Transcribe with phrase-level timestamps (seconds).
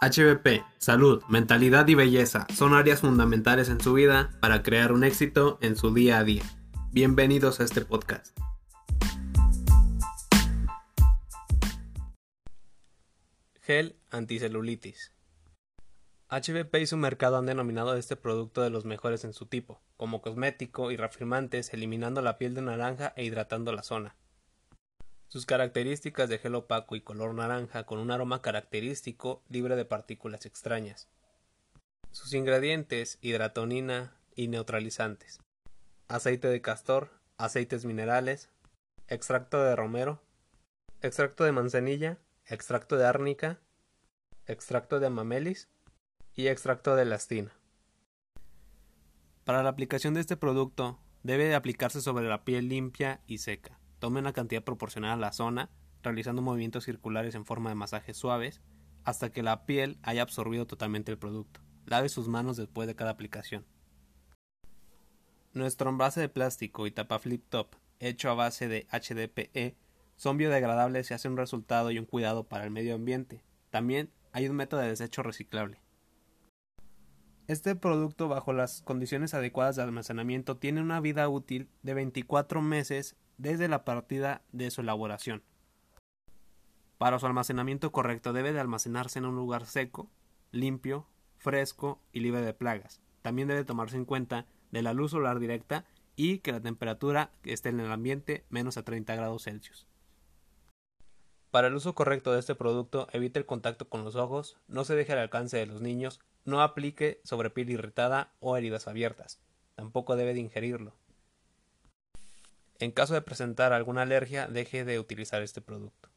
[0.00, 5.58] HBP, salud, mentalidad y belleza son áreas fundamentales en su vida para crear un éxito
[5.60, 6.44] en su día a día.
[6.92, 8.38] Bienvenidos a este podcast.
[13.60, 15.14] Gel anticelulitis.
[16.28, 20.22] HBP y su mercado han denominado este producto de los mejores en su tipo, como
[20.22, 24.14] cosmético y reafirmantes, eliminando la piel de naranja e hidratando la zona.
[25.28, 30.46] Sus características de gel opaco y color naranja con un aroma característico libre de partículas
[30.46, 31.06] extrañas.
[32.12, 35.40] Sus ingredientes hidratonina y neutralizantes.
[36.08, 38.48] Aceite de castor, aceites minerales,
[39.06, 40.22] extracto de romero,
[41.02, 43.60] extracto de manzanilla, extracto de árnica,
[44.46, 45.68] extracto de mamelis
[46.34, 47.52] y extracto de lastina.
[49.44, 53.77] Para la aplicación de este producto debe aplicarse sobre la piel limpia y seca.
[53.98, 55.70] Tome una cantidad proporcional a la zona,
[56.02, 58.62] realizando movimientos circulares en forma de masajes suaves,
[59.04, 61.60] hasta que la piel haya absorbido totalmente el producto.
[61.86, 63.66] Lave sus manos después de cada aplicación.
[65.52, 69.76] Nuestro envase de plástico y tapa flip top, hecho a base de HDPE,
[70.16, 73.42] son biodegradables y hacen un resultado y un cuidado para el medio ambiente.
[73.70, 75.80] También hay un método de desecho reciclable.
[77.48, 83.16] Este producto bajo las condiciones adecuadas de almacenamiento tiene una vida útil de 24 meses
[83.38, 85.42] desde la partida de su elaboración.
[86.98, 90.10] Para su almacenamiento correcto debe de almacenarse en un lugar seco,
[90.52, 91.06] limpio,
[91.38, 93.00] fresco y libre de plagas.
[93.22, 97.70] También debe tomarse en cuenta de la luz solar directa y que la temperatura esté
[97.70, 99.86] en el ambiente menos a 30 grados Celsius.
[101.50, 104.94] Para el uso correcto de este producto, evite el contacto con los ojos, no se
[104.94, 109.40] deje al alcance de los niños, no aplique sobre piel irritada o heridas abiertas.
[109.74, 110.94] Tampoco debe de ingerirlo.
[112.78, 116.08] En caso de presentar alguna alergia, deje de utilizar este producto.